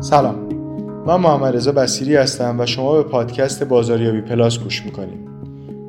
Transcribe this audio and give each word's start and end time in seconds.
سلام. 0.00 0.34
من 1.06 1.16
محمد 1.16 1.56
رضا 1.56 1.72
بسیری 1.72 2.16
هستم 2.16 2.60
و 2.60 2.66
شما 2.66 2.94
به 2.94 3.02
پادکست 3.02 3.64
بازاریابی 3.64 4.20
پلاس 4.20 4.58
گوش 4.58 4.84
می‌کنید. 4.84 5.28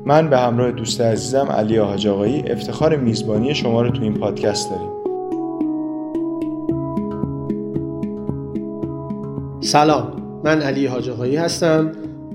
من 0.06 0.30
به 0.30 0.38
همراه 0.38 0.72
دوست 0.72 1.02
عزیزم 1.02 1.46
علی 1.46 1.80
آهاج 1.80 2.08
افتخار 2.48 2.96
میزبانی 2.96 3.56
شما 3.56 3.82
رو 3.82 3.90
تو 3.90 4.04
این 4.04 4.14
پادکست 4.14 4.70
داریم. 4.70 4.92
سلام. 9.62 10.08
من 10.44 10.62
علی 10.62 10.86
حاج 10.86 11.10
آقایی 11.10 11.36
هستم 11.36 11.92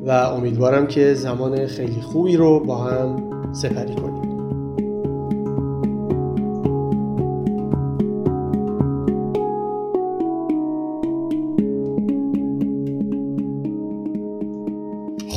و 0.06 0.10
امیدوارم 0.10 0.86
که 0.86 1.14
زمان 1.14 1.66
خیلی 1.66 2.00
خوبی 2.00 2.36
رو 2.36 2.60
با 2.60 2.76
هم 2.76 3.22
سپری 3.52 3.94
کنیم. 3.94 4.15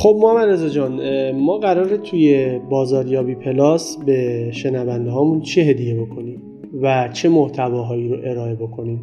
خب 0.00 0.16
محمد 0.20 0.48
رضا 0.48 0.68
جان 0.68 1.30
ما 1.30 1.58
قراره 1.58 1.96
توی 1.96 2.58
بازاریابی 2.58 3.34
پلاس 3.34 3.96
به 4.06 4.50
شنونده 4.52 5.10
هامون 5.10 5.40
چه 5.40 5.60
هدیه 5.60 5.94
بکنیم 5.94 6.42
و 6.82 7.08
چه 7.12 7.28
محتواهایی 7.28 8.08
رو 8.08 8.16
ارائه 8.24 8.54
بکنیم؟ 8.54 9.00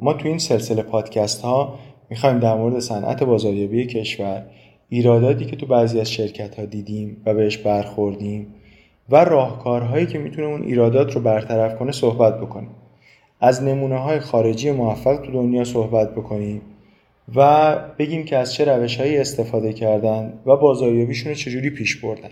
ما 0.00 0.12
تو 0.12 0.28
این 0.28 0.38
سلسله 0.38 0.82
پادکست 0.82 1.42
ها 1.42 1.78
می‌خوایم 2.10 2.38
در 2.38 2.56
مورد 2.56 2.78
صنعت 2.78 3.22
بازاریابی 3.22 3.86
کشور 3.86 4.46
ایراداتی 4.88 5.44
که 5.44 5.56
تو 5.56 5.66
بعضی 5.66 6.00
از 6.00 6.12
شرکت 6.12 6.58
ها 6.58 6.64
دیدیم 6.64 7.16
و 7.26 7.34
بهش 7.34 7.56
برخوردیم 7.56 8.46
و 9.10 9.24
راهکارهایی 9.24 10.06
که 10.06 10.18
می‌تونه 10.18 10.46
اون 10.46 10.62
ایرادات 10.62 11.14
رو 11.14 11.20
برطرف 11.20 11.78
کنه 11.78 11.92
صحبت 11.92 12.40
بکنیم. 12.40 12.70
از 13.40 13.62
نمونه 13.62 13.98
های 13.98 14.20
خارجی 14.20 14.70
موفق 14.70 15.16
تو 15.16 15.32
دنیا 15.32 15.64
صحبت 15.64 16.12
بکنیم. 16.12 16.60
و 17.34 17.74
بگیم 17.98 18.24
که 18.24 18.36
از 18.36 18.54
چه 18.54 18.64
روش 18.64 18.96
هایی 18.96 19.16
استفاده 19.16 19.72
کردن 19.72 20.32
و 20.46 20.56
بازاریابیشون 20.56 21.28
رو 21.28 21.34
چجوری 21.34 21.70
پیش 21.70 21.96
بردن. 21.96 22.30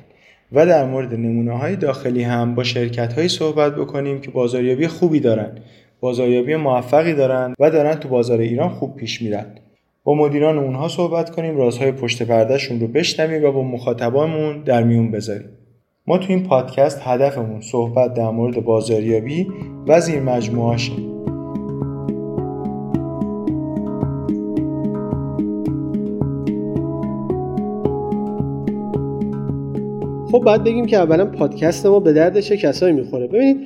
و 0.52 0.66
در 0.66 0.84
مورد 0.84 1.14
نمونه 1.14 1.58
های 1.58 1.76
داخلی 1.76 2.22
هم 2.22 2.54
با 2.54 2.64
شرکت 2.64 3.12
هایی 3.12 3.28
صحبت 3.28 3.74
بکنیم 3.76 4.20
که 4.20 4.30
بازاریابی 4.30 4.86
خوبی 4.86 5.20
دارن 5.20 5.58
بازاریابی 6.00 6.56
موفقی 6.56 7.14
دارن 7.14 7.54
و 7.58 7.70
دارن 7.70 7.94
تو 7.94 8.08
بازار 8.08 8.40
ایران 8.40 8.68
خوب 8.68 8.96
پیش 8.96 9.22
میرن. 9.22 9.46
با 10.04 10.14
مدیران 10.14 10.58
اونها 10.58 10.88
صحبت 10.88 11.30
کنیم 11.30 11.56
رازهای 11.56 11.92
پشت 11.92 12.22
پردهشون 12.22 12.80
رو 12.80 12.88
بشنویم 12.88 13.44
و 13.44 13.52
با 13.52 13.62
مخاطبامون 13.62 14.62
در 14.62 14.82
میون 14.82 15.10
بذاریم. 15.10 15.48
ما 16.06 16.18
تو 16.18 16.26
این 16.28 16.42
پادکست 16.42 17.00
هدفمون 17.02 17.60
صحبت 17.60 18.14
در 18.14 18.30
مورد 18.30 18.64
بازاریابی 18.64 19.46
و 19.86 20.00
زیر 20.00 20.20
مجموعاشه 20.20 20.92
خب 30.34 30.40
باید 30.44 30.64
بگیم 30.64 30.86
که 30.86 30.96
اولا 30.96 31.27
پادکست 31.27 31.86
ما 31.86 32.00
به 32.00 32.12
درد 32.12 32.40
چه 32.40 32.56
کسایی 32.56 32.92
می‌خوره؟ 32.92 33.27
ببینید 33.27 33.56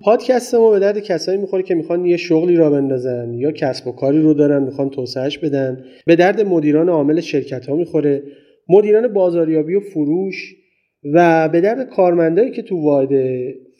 پادکست 0.00 0.54
ما 0.54 0.70
به 0.70 0.78
درد 0.78 0.98
کسایی 0.98 1.38
می‌خوره 1.38 1.62
که 1.62 1.74
می‌خوان 1.74 2.04
یه 2.04 2.16
شغلی 2.16 2.56
را 2.56 2.70
بندازن 2.70 3.34
یا 3.34 3.52
کسب 3.52 3.86
و 3.86 3.92
کاری 3.92 4.22
رو 4.22 4.34
دارن 4.34 4.62
می‌خوان 4.62 4.90
توسعهش 4.90 5.38
بدن. 5.38 5.84
به 6.06 6.16
درد 6.16 6.40
مدیران 6.40 6.88
عامل 6.88 7.20
شرکت 7.20 7.66
ها 7.66 7.76
می‌خوره. 7.76 8.22
مدیران 8.68 9.12
بازاریابی 9.12 9.74
و 9.74 9.80
فروش 9.80 10.54
و 11.14 11.48
به 11.48 11.60
درد 11.60 11.88
کارمندایی 11.88 12.50
که 12.50 12.62
تو 12.62 12.76
واحد 12.76 13.10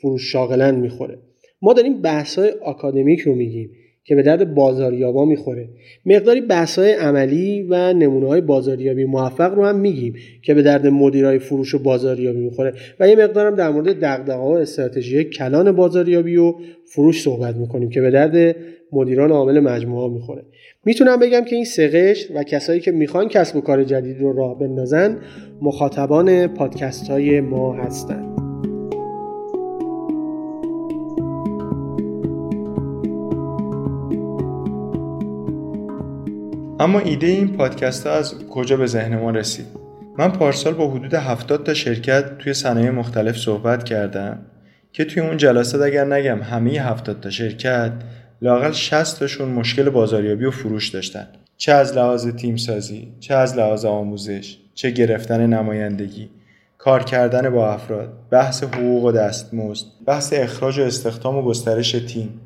فروش 0.00 0.33
شاغلن 0.33 0.75
می‌خوره. 0.75 1.19
ما 1.62 1.72
داریم 1.72 2.03
بحث 2.03 2.39
های 2.39 2.50
آکادمیک 2.50 3.20
رو 3.20 3.34
میگیم. 3.34 3.70
که 4.06 4.14
به 4.14 4.22
درد 4.22 4.55
بازاریابا 4.55 5.24
می‌خوره. 5.24 5.69
مقداری 6.06 6.41
بحث‌های 6.41 6.92
عملی 6.92 7.62
و 7.62 7.92
نمونه 7.92 8.27
های 8.27 8.41
بازاریابی 8.41 9.04
موفق 9.04 9.54
رو 9.54 9.65
هم 9.65 9.78
میگیم 9.78 10.15
که 10.42 10.54
به 10.54 10.62
درد 10.62 10.87
مدیرای 10.87 11.38
فروش 11.38 11.75
و 11.75 11.78
بازاریابی 11.78 12.41
می‌خوره 12.41 12.72
و 13.00 13.09
یه 13.09 13.16
مقدارم 13.16 13.54
در 13.54 13.70
مورد 13.70 14.00
دغدغه 14.00 14.43
و 14.43 14.59
استراتژی 14.60 15.25
کلان 15.25 15.72
بازاریابی 15.72 16.37
و 16.37 16.54
فروش 16.87 17.22
صحبت 17.22 17.56
می‌کنیم 17.56 17.88
که 17.88 18.00
به 18.00 18.10
درد 18.10 18.56
مدیران 18.93 19.31
عامل 19.31 19.60
مجموعه 19.60 20.12
می‌خوره. 20.12 20.43
می‌تونم 20.84 21.20
بگم 21.20 21.44
که 21.44 21.56
این 21.56 21.64
سه 21.64 22.14
و 22.34 22.43
کسایی 22.43 22.81
که 22.81 22.93
می‌خوان 22.93 23.28
کسب 23.28 23.56
و 23.56 23.60
کار 23.60 23.84
جدید 23.84 24.20
رو 24.20 24.32
راه 24.32 24.59
بندازن 24.59 25.19
مخاطبان 25.62 26.47
پادکست 26.47 27.10
های 27.10 27.41
ما 27.41 27.72
هستند 27.72 28.34
اما 36.84 36.99
ایده 36.99 37.27
این 37.27 37.56
پادکست 37.56 38.06
ها 38.06 38.12
از 38.12 38.34
کجا 38.50 38.77
به 38.77 38.87
ذهن 38.87 39.17
ما 39.17 39.31
رسید؟ 39.31 39.67
من 40.19 40.33
پارسال 40.33 40.75
با 40.75 40.91
حدود 40.91 41.15
70 41.15 41.65
تا 41.65 41.75
شرکت 41.75 42.39
توی 42.39 42.55
صنایع 42.55 42.91
مختلف 42.91 43.37
صحبت 43.37 43.84
کردم 43.84 44.39
که 44.93 45.05
توی 45.05 45.23
اون 45.23 45.37
جلسات 45.37 45.83
اگر 45.83 46.05
نگم 46.05 46.43
همه 46.43 46.71
70 46.71 47.21
تا 47.21 47.31
شرکت 47.31 47.93
لاقل 48.43 48.73
60 48.73 49.19
تاشون 49.19 49.49
مشکل 49.49 49.91
بازاریابی 49.91 50.44
و 50.44 50.50
فروش 50.50 50.89
داشتن. 50.89 51.27
چه 51.56 51.73
از 51.73 51.97
لحاظ 51.97 52.28
تیم 52.28 52.56
سازی 52.56 53.12
چه 53.21 53.34
از 53.34 53.56
لحاظ 53.56 53.84
آموزش 53.84 54.56
چه 54.75 54.91
گرفتن 54.91 55.47
نمایندگی 55.47 56.31
کار 56.78 57.03
کردن 57.03 57.50
با 57.50 57.73
افراد 57.73 58.12
بحث 58.31 58.65
حقوق 58.65 59.05
و 59.05 59.12
دستمزد 59.12 59.87
بحث 60.06 60.33
اخراج 60.33 60.78
و 60.78 60.83
استخدام 60.83 61.37
و 61.37 61.43
گسترش 61.43 61.93
تیم. 61.93 62.41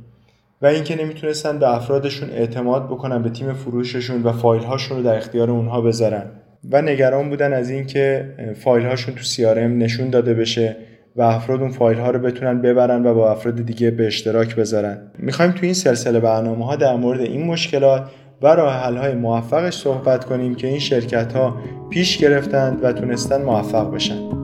و 0.63 0.67
اینکه 0.67 1.05
نمی‌تونستن 1.05 1.59
به 1.59 1.75
افرادشون 1.75 2.31
اعتماد 2.31 2.87
بکنن 2.87 3.23
به 3.23 3.31
تیم 3.31 3.53
فروششون 3.53 4.23
و 4.23 4.33
فایل 4.33 4.63
هاشون 4.63 4.97
رو 4.97 5.03
در 5.03 5.17
اختیار 5.17 5.51
اونها 5.51 5.81
بذارن. 5.81 6.25
و 6.73 6.83
نگران 6.83 7.29
بودن 7.29 7.53
از 7.53 7.71
اینکه 7.71 8.35
فایل 8.65 8.87
هاشون 8.87 9.15
تو 9.15 9.23
CRM 9.23 9.59
نشون 9.59 10.11
داده 10.11 10.35
بشه 10.35 10.77
و 11.17 11.23
افراد 11.23 11.61
اون 11.61 11.71
فایل 11.71 11.99
ها 11.99 12.11
رو 12.11 12.19
بتونن 12.19 12.63
ببرن 12.63 13.07
و 13.07 13.15
با 13.15 13.31
افراد 13.31 13.57
دیگه 13.57 13.91
به 13.91 14.07
اشتراک 14.07 14.57
بذارن. 14.57 14.99
می‌خوایم 15.19 15.51
تو 15.53 15.59
این 15.63 15.75
سلسله 15.75 16.21
برنامه 16.21 16.67
ها 16.67 16.77
در 16.77 16.97
مورد 16.97 17.21
این 17.21 17.47
مشکلات 17.47 18.11
و 18.43 18.47
راه 18.47 18.75
حل 18.75 18.97
های 18.97 19.15
موفقش 19.15 19.75
صحبت 19.75 20.25
کنیم 20.25 20.55
که 20.55 20.67
این 20.67 20.79
شرکت 20.79 21.33
ها 21.33 21.57
پیش 21.91 22.19
گرفتند 22.19 22.85
و 22.85 22.93
تونستن 22.93 23.43
موفق 23.43 23.95
بشن. 23.95 24.38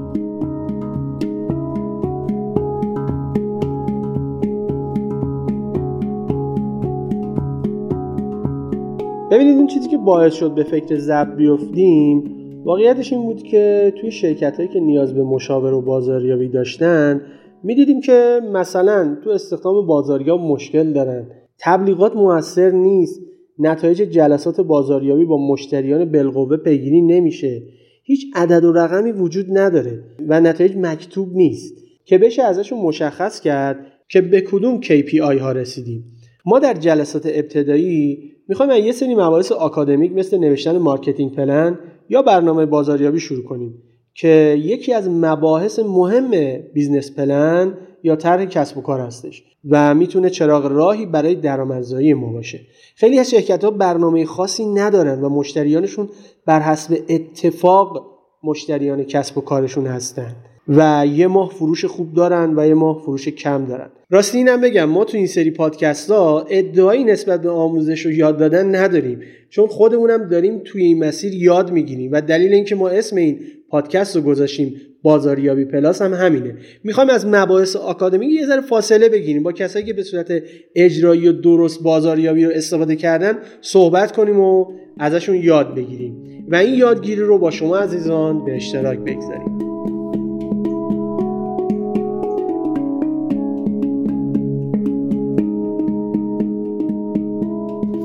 ببینید 9.34 9.56
این 9.56 9.66
چیزی 9.66 9.88
که 9.88 9.96
باعث 9.96 10.34
شد 10.34 10.54
به 10.54 10.64
فکر 10.64 10.96
ضبط 10.96 11.36
بیفتیم 11.36 12.24
واقعیتش 12.64 13.12
این 13.12 13.22
بود 13.22 13.42
که 13.42 13.92
توی 14.00 14.10
شرکت 14.10 14.56
هایی 14.56 14.68
که 14.68 14.80
نیاز 14.80 15.14
به 15.14 15.22
مشاور 15.22 15.72
و 15.72 15.80
بازاریابی 15.82 16.48
داشتن 16.48 17.20
می‌دیدیم 17.62 18.00
که 18.00 18.40
مثلا 18.52 19.16
تو 19.24 19.30
استخدام 19.30 19.86
بازاریاب 19.86 20.40
مشکل 20.40 20.92
دارن. 20.92 21.26
تبلیغات 21.58 22.16
موثر 22.16 22.70
نیست. 22.70 23.20
نتایج 23.58 24.02
جلسات 24.02 24.60
بازاریابی 24.60 25.24
با 25.24 25.46
مشتریان 25.52 26.12
بالقوه 26.12 26.56
پیگیری 26.56 27.00
نمیشه. 27.00 27.62
هیچ 28.04 28.26
عدد 28.34 28.64
و 28.64 28.72
رقمی 28.72 29.12
وجود 29.12 29.46
نداره 29.58 30.04
و 30.28 30.40
نتایج 30.40 30.76
مکتوب 30.76 31.28
نیست. 31.32 31.74
که 32.04 32.18
بشه 32.18 32.42
ازشون 32.42 32.78
مشخص 32.78 33.40
کرد 33.40 33.86
که 34.08 34.20
به 34.20 34.40
کدوم 34.40 34.80
KPI 34.80 35.40
ها 35.40 35.52
رسیدیم. 35.52 36.04
ما 36.44 36.58
در 36.58 36.74
جلسات 36.74 37.26
ابتدایی 37.26 38.32
می‌خوایم 38.48 38.84
یه 38.84 38.92
سری 38.92 39.14
مباحث 39.14 39.52
آکادمیک 39.52 40.12
مثل 40.12 40.38
نوشتن 40.38 40.78
marketing 40.78 41.34
plan 41.34 41.78
یا 42.08 42.22
برنامه 42.22 42.66
بازاریابی 42.66 43.20
شروع 43.20 43.44
کنیم 43.44 43.82
که 44.14 44.60
یکی 44.64 44.92
از 44.92 45.08
مباحث 45.10 45.78
مهم 45.78 46.30
business 46.74 47.12
plan 47.12 47.74
یا 48.02 48.16
طرح 48.16 48.44
کسب 48.44 48.78
و 48.78 48.80
کار 48.80 49.00
هستش 49.00 49.44
و 49.70 49.94
می‌تونه 49.94 50.30
چراغ 50.30 50.66
راهی 50.66 51.06
برای 51.06 51.34
درآمدزایی 51.34 52.14
ما 52.14 52.32
باشه. 52.32 52.60
خیلی 52.94 53.18
از 53.18 53.30
شرکت 53.30 53.64
ها 53.64 53.70
برنامه 53.70 54.24
خاصی 54.24 54.66
ندارن 54.66 55.20
و 55.20 55.28
مشتریانشون 55.28 56.08
بر 56.46 56.60
حسب 56.60 56.98
اتفاق 57.08 58.06
مشتریان 58.44 59.04
کسب 59.04 59.38
و 59.38 59.40
کارشون 59.40 59.86
هستن. 59.86 60.36
و 60.68 61.06
یه 61.14 61.26
ماه 61.26 61.50
فروش 61.50 61.84
خوب 61.84 62.14
دارن 62.14 62.54
و 62.56 62.66
یه 62.66 62.74
ماه 62.74 63.02
فروش 63.02 63.28
کم 63.28 63.64
دارن. 63.64 63.88
راستی 64.10 64.38
اینم 64.38 64.60
بگم 64.60 64.84
ما 64.84 65.04
تو 65.04 65.16
این 65.16 65.26
سری 65.26 65.50
پادکست 65.50 66.10
ها 66.10 66.46
ادعایی 66.50 67.04
نسبت 67.04 67.42
به 67.42 67.50
آموزش 67.50 68.06
و 68.06 68.10
یاد 68.10 68.38
دادن 68.38 68.74
نداریم. 68.74 69.20
چون 69.50 69.66
خودمونم 69.66 70.28
داریم 70.28 70.60
توی 70.64 70.82
این 70.82 71.04
مسیر 71.04 71.34
یاد 71.34 71.72
می‌گیریم 71.72 72.12
و 72.12 72.20
دلیل 72.20 72.52
اینکه 72.52 72.74
ما 72.74 72.88
اسم 72.88 73.16
این 73.16 73.40
پادکست 73.68 74.16
رو 74.16 74.22
گذاشتیم 74.22 74.74
بازاریابی 75.02 75.64
پلاس 75.64 76.02
هم 76.02 76.14
همینه. 76.14 76.56
می‌خوایم 76.84 77.10
از 77.10 77.26
مباحث 77.26 77.76
آکادمی 77.76 78.26
یه 78.26 78.46
ذره 78.46 78.60
فاصله 78.60 79.08
بگیریم. 79.08 79.42
با 79.42 79.52
کسایی 79.52 79.84
که 79.84 79.92
به 79.92 80.02
صورت 80.02 80.42
اجرایی 80.74 81.28
و 81.28 81.32
درست 81.32 81.82
بازاریابی 81.82 82.44
رو 82.44 82.50
استفاده 82.54 82.96
کردن 82.96 83.38
صحبت 83.60 84.12
کنیم 84.12 84.40
و 84.40 84.66
ازشون 84.98 85.36
یاد 85.36 85.74
بگیریم. 85.74 86.44
و 86.48 86.56
این 86.56 86.74
یادگیری 86.74 87.22
رو 87.22 87.38
با 87.38 87.50
شما 87.50 87.76
عزیزان 87.76 88.44
به 88.44 88.56
اشتراک 88.56 88.98
بگذاریم. 88.98 89.53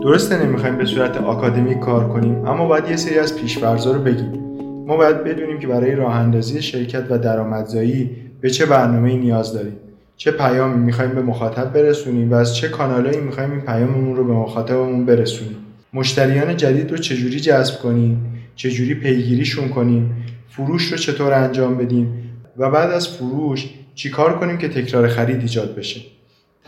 درسته 0.09 0.45
نمی‌خوایم 0.45 0.77
به 0.77 0.85
صورت 0.85 1.17
آکادمیک 1.17 1.79
کار 1.79 2.09
کنیم 2.09 2.45
اما 2.45 2.67
باید 2.67 2.89
یه 2.89 2.95
سری 2.95 3.19
از 3.19 3.35
پیشفرضا 3.35 3.91
رو 3.91 4.01
بگیم. 4.01 4.31
ما 4.87 4.97
باید 4.97 5.23
بدونیم 5.23 5.59
که 5.59 5.67
برای 5.67 5.95
راه 5.95 6.15
اندازی 6.15 6.61
شرکت 6.61 7.03
و 7.09 7.17
درآمدزایی 7.17 8.09
به 8.41 8.49
چه 8.49 8.65
برنامه‌ای 8.65 9.17
نیاز 9.17 9.53
داریم. 9.53 9.73
چه 10.17 10.31
پیامی 10.31 10.85
می‌خوایم 10.85 11.11
به 11.11 11.21
مخاطب 11.21 11.73
برسونیم 11.73 12.31
و 12.31 12.35
از 12.35 12.55
چه 12.55 12.69
کانالایی 12.69 13.19
می‌خوایم 13.19 13.51
این 13.51 13.61
پیاممون 13.61 14.15
رو 14.15 14.23
به 14.23 14.33
مخاطبمون 14.33 15.05
برسونیم. 15.05 15.57
مشتریان 15.93 16.57
جدید 16.57 16.91
رو 16.91 16.97
چجوری 16.97 17.39
جذب 17.39 17.79
کنیم؟ 17.79 18.41
چجوری 18.55 18.95
پیگیریشون 18.95 19.69
کنیم؟ 19.69 20.15
فروش 20.49 20.91
رو 20.91 20.97
چطور 20.97 21.33
انجام 21.33 21.77
بدیم؟ 21.77 22.13
و 22.57 22.69
بعد 22.69 22.91
از 22.91 23.07
فروش 23.07 23.69
چیکار 23.95 24.39
کنیم 24.39 24.57
که 24.57 24.69
تکرار 24.69 25.07
خرید 25.07 25.41
ایجاد 25.41 25.75
بشه؟ 25.75 26.01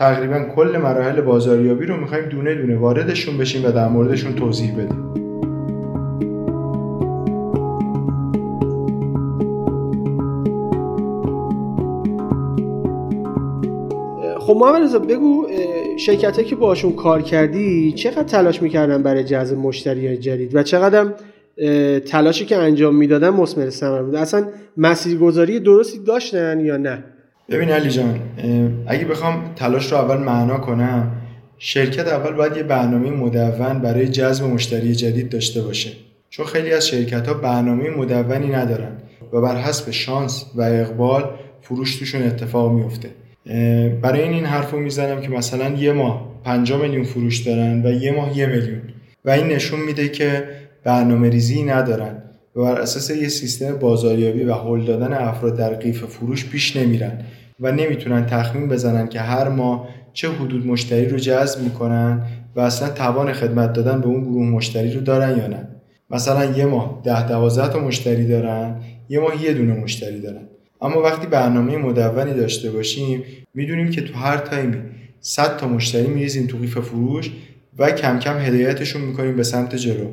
تقریبا 0.02 0.44
کل 0.56 0.76
مراحل 0.76 1.20
بازاریابی 1.20 1.86
رو 1.86 1.96
می‌خوایم 1.96 2.24
دونه 2.24 2.54
دونه 2.54 2.76
واردشون 2.76 3.38
بشیم 3.38 3.64
و 3.64 3.72
در 3.72 3.88
موردشون 3.88 4.34
توضیح 4.34 4.72
بدیم. 4.74 5.12
خب 14.38 14.56
محمد 14.56 15.06
بگو 15.06 15.46
شرکت 15.98 16.44
که 16.46 16.56
باشون 16.56 16.92
کار 16.92 17.22
کردی 17.22 17.92
چقدر 17.92 18.22
تلاش 18.22 18.62
می‌کردن 18.62 19.02
برای 19.02 19.24
جذب 19.24 19.58
مشتری 19.58 20.16
جدید؟ 20.16 20.54
و 20.54 20.62
چقدر 20.62 21.06
تلاشی 21.98 22.44
که 22.44 22.56
انجام 22.56 22.96
می‌دادن 22.96 23.30
مسمر 23.30 23.70
ثمر 23.70 24.02
بود؟ 24.02 24.14
اصلا 24.14 24.46
مسیرگذاری 24.76 25.60
درستی 25.60 25.98
داشتن 25.98 26.60
یا 26.60 26.76
نه؟ 26.76 27.04
ببین 27.50 27.68
علی 27.68 27.90
جان 27.90 28.20
اگه 28.86 29.04
بخوام 29.04 29.52
تلاش 29.56 29.92
رو 29.92 29.98
اول 29.98 30.16
معنا 30.16 30.58
کنم 30.58 31.12
شرکت 31.58 32.08
اول 32.08 32.32
باید 32.32 32.56
یه 32.56 32.62
برنامه 32.62 33.10
مدون 33.10 33.78
برای 33.78 34.08
جذب 34.08 34.44
مشتری 34.44 34.94
جدید 34.94 35.28
داشته 35.28 35.62
باشه. 35.62 35.90
چون 36.30 36.46
خیلی 36.46 36.72
از 36.72 36.88
شرکت 36.88 37.28
ها 37.28 37.34
برنامه 37.34 37.90
مدونی 37.90 38.46
ندارن 38.46 38.92
و 39.32 39.40
بر 39.40 39.56
حسب 39.56 39.90
شانس 39.90 40.44
و 40.54 40.62
اقبال 40.62 41.30
فروش 41.60 41.96
توشون 41.96 42.22
اتفاق 42.22 42.72
میفته 42.72 43.08
برای 44.02 44.22
این 44.22 44.32
این 44.32 44.44
حرف 44.44 44.70
رو 44.70 44.80
می‌زنم 44.80 45.20
که 45.20 45.28
مثلا 45.28 45.68
یه 45.70 45.92
ماه 45.92 46.32
5 46.44 46.72
میلیون 46.72 47.04
فروش 47.04 47.38
دارن 47.38 47.86
و 47.86 47.92
یه 47.92 48.12
ماه 48.12 48.38
یه 48.38 48.46
میلیون. 48.46 48.80
و 49.24 49.30
این 49.30 49.46
نشون 49.46 49.80
میده 49.80 50.08
که 50.08 50.44
برنامه 50.84 51.28
ریزی 51.28 51.62
ندارن. 51.62 52.22
و 52.56 52.62
بر 52.62 52.80
اساس 52.80 53.10
یه 53.10 53.28
سیستم 53.28 53.76
بازاریابی 53.76 54.44
و 54.44 54.54
هل 54.54 54.84
دادن 54.84 55.12
افراد 55.12 55.56
در 55.56 55.74
قیف 55.74 56.04
فروش 56.04 56.46
پیش 56.46 56.76
نمیرن 56.76 57.18
و 57.60 57.72
نمی‌تونن 57.72 58.26
تخمین 58.26 58.68
بزنن 58.68 59.08
که 59.08 59.20
هر 59.20 59.48
ماه 59.48 59.88
چه 60.12 60.28
حدود 60.28 60.66
مشتری 60.66 61.06
رو 61.06 61.18
جذب 61.18 61.62
می‌کنن 61.62 62.22
و 62.56 62.60
اصلا 62.60 62.88
توان 62.88 63.32
خدمت 63.32 63.72
دادن 63.72 64.00
به 64.00 64.06
اون 64.06 64.20
گروه 64.20 64.46
مشتری 64.46 64.92
رو 64.92 65.00
دارن 65.00 65.38
یا 65.38 65.46
نه. 65.46 65.68
مثلا 66.10 66.44
یه 66.44 66.66
ماه 66.66 67.00
ده 67.04 67.28
دوازده 67.28 67.68
تا 67.68 67.78
مشتری 67.78 68.26
دارن 68.26 68.80
یه 69.08 69.20
ماه 69.20 69.44
یه 69.44 69.52
دونه 69.52 69.74
مشتری 69.74 70.20
دارن. 70.20 70.42
اما 70.82 71.02
وقتی 71.02 71.26
برنامه 71.26 71.76
مدونی 71.76 72.34
داشته 72.34 72.70
باشیم 72.70 73.22
می‌دونیم 73.54 73.90
که 73.90 74.00
تو 74.00 74.14
هر 74.14 74.36
تایمی 74.36 74.76
100 75.20 75.56
تا 75.56 75.68
مشتری 75.68 76.06
میریزیم 76.06 76.46
تو 76.46 76.58
قیف 76.58 76.78
فروش 76.78 77.30
و 77.78 77.90
کم 77.90 78.18
کم 78.18 78.38
هدایتشون 78.38 79.02
می‌کنیم 79.02 79.36
به 79.36 79.42
سمت 79.42 79.74
جلو. 79.74 80.06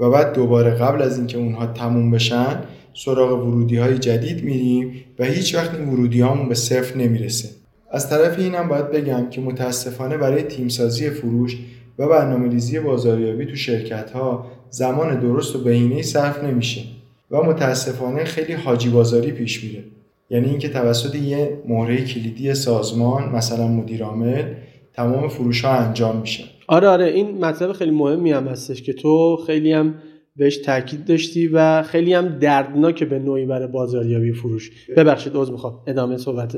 و 0.00 0.10
بعد 0.10 0.32
دوباره 0.32 0.70
قبل 0.70 1.02
از 1.02 1.18
اینکه 1.18 1.38
اونها 1.38 1.66
تموم 1.66 2.10
بشن 2.10 2.62
سراغ 2.94 3.46
ورودی 3.46 3.76
های 3.76 3.98
جدید 3.98 4.44
میریم 4.44 4.92
و 5.18 5.24
هیچ 5.24 5.54
وقت 5.54 5.74
این 5.74 5.88
ورودی 5.88 6.20
هامون 6.20 6.48
به 6.48 6.54
صفر 6.54 6.96
نمی‌رسه. 6.96 7.48
از 7.90 8.10
طرف 8.10 8.38
اینم 8.38 8.68
باید 8.68 8.90
بگم 8.90 9.30
که 9.30 9.40
متاسفانه 9.40 10.16
برای 10.16 10.42
تیمسازی 10.42 11.10
فروش 11.10 11.58
و 11.98 12.08
برنامه 12.08 12.48
ریزی 12.48 12.80
بازاریابی 12.80 13.46
تو 13.46 13.56
شرکت 13.56 14.10
ها 14.10 14.46
زمان 14.70 15.20
درست 15.20 15.56
و 15.56 15.64
بهینه 15.64 16.02
صرف 16.02 16.44
نمیشه 16.44 16.80
و 17.30 17.42
متاسفانه 17.42 18.24
خیلی 18.24 18.52
حاجی 18.52 18.88
بازاری 18.88 19.32
پیش 19.32 19.64
میره. 19.64 19.84
یعنی 20.30 20.48
اینکه 20.48 20.68
توسط 20.68 21.14
یه 21.14 21.58
مهره 21.68 22.04
کلیدی 22.04 22.54
سازمان 22.54 23.28
مثلا 23.28 23.68
مدیر 23.68 24.04
عامل 24.04 24.44
تمام 24.94 25.28
فروش 25.28 25.64
ها 25.64 25.70
انجام 25.70 26.16
میشه. 26.16 26.44
آره 26.68 26.88
آره 26.88 27.04
این 27.04 27.44
مطلب 27.44 27.72
خیلی 27.72 27.90
مهمی 27.90 28.32
هم 28.32 28.48
هستش 28.48 28.82
که 28.82 28.92
تو 28.92 29.36
خیلی 29.46 29.72
هم 29.72 29.94
بهش 30.36 30.56
تاکید 30.56 31.04
داشتی 31.04 31.48
و 31.48 31.82
خیلی 31.82 32.14
هم 32.14 32.28
دردناک 32.28 33.04
به 33.04 33.18
نوعی 33.18 33.46
برای 33.46 33.68
بازاریابی 33.68 34.32
فروش. 34.32 34.70
ببخشید 34.96 35.32
عذر 35.36 35.52
می‌خوام. 35.52 35.80
ادامه 35.86 36.16
صحبت. 36.16 36.56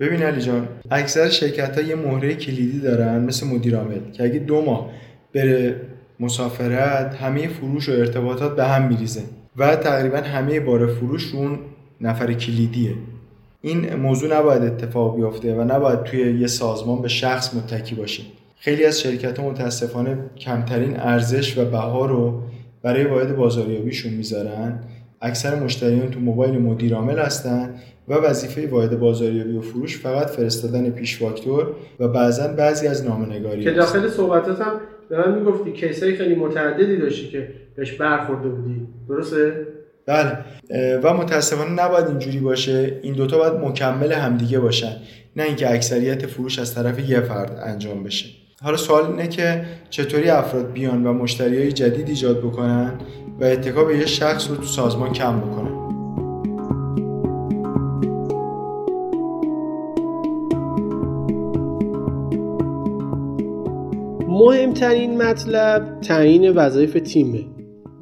ببین 0.00 0.22
علی 0.22 0.40
جان 0.40 0.68
اکثر 0.90 1.28
شرکت 1.28 1.78
ها 1.78 1.88
یه 1.88 1.94
مهره 1.94 2.34
کلیدی 2.34 2.80
دارن 2.80 3.24
مثل 3.24 3.46
مدیر 3.46 3.76
عامل 3.76 4.10
که 4.12 4.24
اگه 4.24 4.38
دو 4.38 4.62
ماه 4.62 4.90
بره 5.34 5.80
مسافرت 6.20 7.14
همه 7.14 7.48
فروش 7.48 7.88
و 7.88 7.92
ارتباطات 7.92 8.56
به 8.56 8.64
هم 8.64 8.88
میریزه 8.88 9.22
و 9.56 9.76
تقریبا 9.76 10.16
همه 10.16 10.60
بار 10.60 10.86
فروش 10.86 11.22
رو 11.22 11.56
نفر 12.00 12.32
کلیدیه. 12.32 12.92
این 13.62 13.94
موضوع 13.94 14.38
نباید 14.38 14.62
اتفاق 14.62 15.16
بیفته 15.16 15.54
و 15.54 15.64
نباید 15.64 16.02
توی 16.02 16.40
یه 16.40 16.46
سازمان 16.46 17.02
به 17.02 17.08
شخص 17.08 17.54
متکی 17.54 17.94
باشه 17.94 18.22
خیلی 18.58 18.84
از 18.84 19.00
شرکت 19.00 19.38
ها 19.38 19.50
متاسفانه 19.50 20.18
کمترین 20.38 21.00
ارزش 21.00 21.58
و 21.58 21.64
بها 21.64 22.06
رو 22.06 22.42
برای 22.82 23.04
واحد 23.04 23.36
بازاریابیشون 23.36 24.12
می‌ذارن. 24.12 24.80
اکثر 25.20 25.60
مشتریان 25.60 26.10
تو 26.10 26.20
موبایل 26.20 26.58
مدیر 26.58 26.94
عامل 26.94 27.18
هستن 27.18 27.74
و 28.08 28.14
وظیفه 28.14 28.66
واحد 28.66 28.98
بازاریابی 28.98 29.56
و 29.56 29.60
فروش 29.60 29.98
فقط 29.98 30.26
فرستادن 30.26 30.90
پیش 30.90 31.18
فاکتور 31.18 31.70
و 32.00 32.08
بعضا 32.08 32.48
بعضی 32.48 32.86
از 32.86 33.04
نامنگاری 33.04 33.64
که 33.64 33.70
داخل 33.70 34.08
صحبتات 34.08 34.60
هم 34.60 34.80
به 35.08 35.18
من 35.18 35.38
می‌گفتی 35.38 35.72
کیسای 35.72 36.16
خیلی 36.16 36.34
متعددی 36.34 36.96
داشتی 36.96 37.28
که 37.28 37.48
بهش 37.76 37.92
برخورده 37.92 38.48
بودی. 38.48 38.86
درسته؟ 39.08 39.66
بله. 40.06 40.38
و 41.02 41.14
متاسفانه 41.14 41.82
نباید 41.84 42.06
اینجوری 42.06 42.38
باشه. 42.38 43.00
این 43.02 43.14
دوتا 43.14 43.38
باید 43.38 43.52
مکمل 43.52 44.12
همدیگه 44.12 44.58
باشن. 44.58 44.96
نه 45.36 45.42
اینکه 45.42 45.74
اکثریت 45.74 46.26
فروش 46.26 46.58
از 46.58 46.74
طرف 46.74 47.10
یه 47.10 47.20
فرد 47.20 47.58
انجام 47.62 48.04
بشه. 48.04 48.26
حالا 48.62 48.76
سوال 48.76 49.06
اینه 49.06 49.28
که 49.28 49.64
چطوری 49.90 50.30
افراد 50.30 50.72
بیان 50.72 51.06
و 51.06 51.12
مشتری 51.12 51.58
های 51.58 51.72
جدید 51.72 52.08
ایجاد 52.08 52.38
بکنن 52.38 52.98
و 53.40 53.44
اتکا 53.44 53.84
به 53.84 53.98
یه 53.98 54.06
شخص 54.06 54.50
رو 54.50 54.56
تو 54.56 54.62
سازمان 54.62 55.12
کم 55.12 55.40
بکنن؟ 55.40 55.72
مهمترین 64.28 65.22
مطلب 65.22 66.00
تعیین 66.00 66.50
وظایف 66.50 66.92
تیمه 66.92 67.44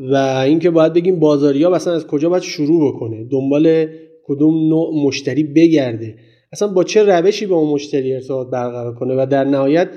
و 0.00 0.16
اینکه 0.16 0.70
باید 0.70 0.92
بگیم 0.92 1.18
بازاریا 1.20 1.70
مثلا 1.70 1.94
از 1.94 2.06
کجا 2.06 2.28
باید 2.28 2.42
شروع 2.42 2.94
بکنه 2.94 3.24
دنبال 3.24 3.86
کدوم 4.24 4.68
نوع 4.68 5.06
مشتری 5.06 5.42
بگرده. 5.42 6.16
اصلا 6.52 6.68
با 6.68 6.84
چه 6.84 7.02
روشی 7.02 7.46
به 7.46 7.54
اون 7.54 7.74
مشتری 7.74 8.14
ارتباط 8.14 8.50
برقرار 8.50 8.94
کنه 8.94 9.14
و 9.14 9.26
در 9.26 9.44
نهایت 9.44 9.88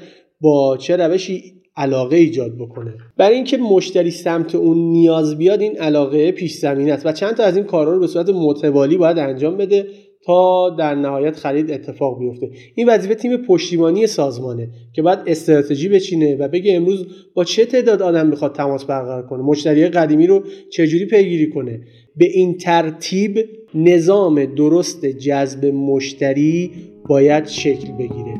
با 0.41 0.77
چه 0.77 0.95
روشی 0.95 1.53
علاقه 1.75 2.17
ایجاد 2.17 2.55
بکنه. 2.59 2.93
برای 3.17 3.35
اینکه 3.35 3.57
مشتری 3.57 4.11
سمت 4.11 4.55
اون 4.55 4.77
نیاز 4.77 5.37
بیاد 5.37 5.61
این 5.61 5.77
علاقه 5.77 6.31
پیش 6.31 6.53
زمین 6.53 6.91
است 6.91 7.05
و 7.05 7.11
چند 7.11 7.33
تا 7.33 7.43
از 7.43 7.57
این 7.57 7.65
کارا 7.65 7.93
رو 7.93 7.99
به 7.99 8.07
صورت 8.07 8.29
متوالی 8.29 8.97
باید 8.97 9.17
انجام 9.17 9.57
بده 9.57 9.87
تا 10.25 10.69
در 10.79 10.95
نهایت 10.95 11.35
خرید 11.35 11.71
اتفاق 11.71 12.19
بیفته. 12.19 12.49
این 12.75 12.89
وظیفه 12.89 13.15
تیم 13.15 13.37
پشتیبانی 13.37 14.07
سازمانه 14.07 14.69
که 14.93 15.01
باید 15.01 15.19
استراتژی 15.27 15.89
بچینه 15.89 16.35
و 16.35 16.47
بگه 16.47 16.75
امروز 16.75 17.07
با 17.33 17.43
چه 17.43 17.65
تعداد 17.65 18.01
آدم 18.01 18.27
می‌خواد 18.27 18.55
تماس 18.55 18.85
برقرار 18.85 19.27
کنه 19.27 19.43
مشتری 19.43 19.87
قدیمی 19.87 20.27
رو 20.27 20.43
چجوری 20.71 21.05
پیگیری 21.05 21.49
کنه. 21.49 21.81
به 22.15 22.25
این 22.25 22.57
ترتیب 22.57 23.49
نظام 23.75 24.45
درست 24.45 25.05
جذب 25.05 25.65
مشتری 25.65 26.71
باید 27.09 27.47
شکل 27.47 27.91
بگیره. 27.91 28.37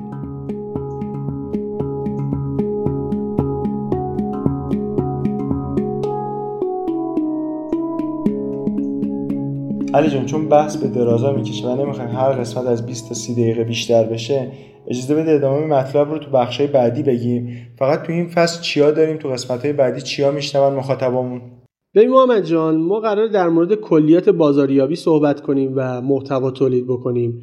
علی 9.94 10.10
جان 10.10 10.26
چون 10.26 10.50
بحث 10.50 10.78
به 10.78 10.88
درازا 10.88 11.34
می‌کشه 11.34 11.68
و 11.68 11.86
نمی‌خوایم 11.86 12.10
هر 12.10 12.32
قسمت 12.32 12.68
از 12.68 12.86
20 12.86 13.08
تا 13.08 13.14
30 13.14 13.34
دقیقه 13.34 13.64
بیشتر 13.64 14.04
بشه 14.04 14.52
اجازه 14.88 15.16
بده 15.16 15.32
ادامه 15.32 15.68
مطلب 15.68 16.12
رو 16.12 16.18
تو 16.18 16.32
بخشای 16.32 16.68
بعدی 16.68 17.04
بگیم. 17.04 17.68
فقط 17.80 18.04
تو 18.04 18.14
این 18.14 18.28
فصل 18.28 18.62
چیا 18.62 18.92
داریم؟ 18.92 19.18
تو 19.18 19.30
قسمت 19.30 19.66
های 19.66 19.74
بعدی 19.74 20.02
چیا 20.02 20.32
میشنون 20.32 20.74
مخاطبامون 20.74 21.42
ببین 21.96 22.10
محمد 22.10 22.46
جان 22.46 22.76
ما 22.76 23.00
قرار 23.00 23.28
در 23.28 23.50
مورد 23.50 23.76
کلیات 23.76 24.30
بازاریابی 24.30 24.96
صحبت 24.96 25.42
کنیم 25.42 25.74
و 25.76 26.02
محتوا 26.02 26.52
تولید 26.52 26.88
بکنیم. 26.88 27.42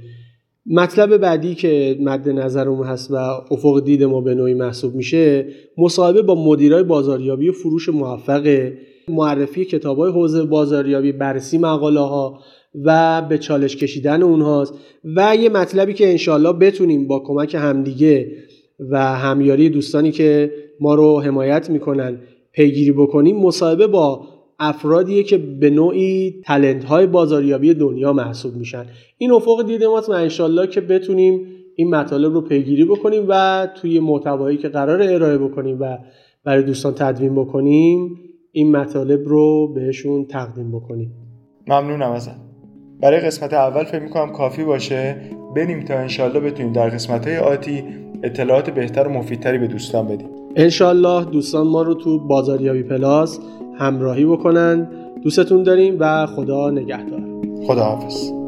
مطلب 0.67 1.17
بعدی 1.17 1.55
که 1.55 1.97
مد 2.01 2.29
نظرمون 2.29 2.87
هست 2.87 3.11
و 3.11 3.15
افق 3.51 3.85
دید 3.85 4.03
ما 4.03 4.21
به 4.21 4.35
نوعی 4.35 4.55
محسوب 4.55 4.95
میشه 4.95 5.47
مصاحبه 5.79 6.23
با 6.23 6.35
مدیرای 6.35 6.83
بازاریابی 6.83 7.49
و 7.49 7.53
فروش 7.53 7.89
موفق 7.89 8.71
معرفی 9.09 9.65
کتاب 9.65 9.99
های 9.99 10.13
حوزه 10.13 10.45
بازاریابی 10.45 11.13
بررسی 11.13 11.59
مقاله 11.59 12.01
ها 12.01 12.39
و 12.85 13.23
به 13.23 13.39
چالش 13.39 13.77
کشیدن 13.77 14.23
اونهاست 14.23 14.75
و 15.05 15.37
یه 15.37 15.49
مطلبی 15.49 15.95
که 15.95 16.11
انشالله 16.11 16.53
بتونیم 16.53 17.07
با 17.07 17.19
کمک 17.19 17.55
همدیگه 17.55 18.33
و 18.91 19.15
همیاری 19.15 19.69
دوستانی 19.69 20.13
که 20.13 20.53
ما 20.81 20.95
رو 20.95 21.21
حمایت 21.21 21.71
می‌کنن 21.71 22.19
پیگیری 22.53 22.93
بکنیم 22.93 23.37
مصاحبه 23.37 23.87
با 23.87 24.27
افرادیه 24.59 25.23
که 25.23 25.39
به 25.39 25.71
نوعی 25.71 26.41
تلنت 26.45 26.85
های 26.85 27.07
بازاریابی 27.07 27.75
دنیا 27.75 28.13
محسوب 28.13 28.57
میشن. 28.57 28.87
این 29.19 29.31
افق 29.31 29.67
دید 29.67 29.85
ماست 29.85 30.09
و 30.09 30.13
انشالله 30.13 30.67
که 30.67 30.81
بتونیم 30.81 31.47
این 31.77 31.91
مطالب 31.95 32.33
رو 32.33 32.41
پیگیری 32.41 32.85
بکنیم 32.85 33.25
و 33.29 33.67
توی 33.83 34.01
محتوایی 34.01 34.57
که 34.57 34.69
قرار 34.69 35.03
ارائه 35.03 35.39
بکنیم 35.39 35.77
و 35.81 35.99
برای 36.45 36.63
دوستان 36.63 36.95
تدوین 36.95 37.35
بکنیم 37.35 38.24
این 38.57 38.77
مطالب 38.77 39.29
رو 39.29 39.73
بهشون 39.75 40.25
تقدیم 40.25 40.73
بکنیم. 40.73 41.13
ممنونم 41.67 42.11
ازت. 42.11 42.37
برای 43.01 43.21
قسمت 43.21 43.53
اول 43.53 43.85
فکر 43.85 44.03
می‌کنم 44.03 44.33
کافی 44.33 44.65
باشه 44.65 45.17
بریم 45.57 45.85
تا 45.85 45.95
انشالله 45.95 46.41
بتونیم 46.41 46.73
در 46.73 46.89
قسمت 46.89 47.27
های 47.29 47.37
آتی 47.37 47.85
اطلاعات 48.23 48.71
بهتر 48.71 49.09
و 49.09 49.11
مفیدتری 49.11 49.59
به 49.59 49.67
دوستان 49.67 50.07
بدیم. 50.07 50.29
انشالله 50.57 51.25
دوستان 51.25 51.67
ما 51.67 51.83
رو 51.83 51.95
تو 51.95 52.19
بازاریابی 52.19 52.83
پلاس 52.83 53.41
همراهی 53.79 54.25
بکنن. 54.25 54.89
دوستتون 55.23 55.63
داریم 55.63 55.97
و 55.99 56.27
خدا 56.27 56.71
نگهدار. 56.71 57.23
خدا 57.67 57.85
حافظ 57.85 58.44